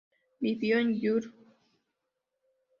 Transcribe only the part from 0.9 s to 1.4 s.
el Jr.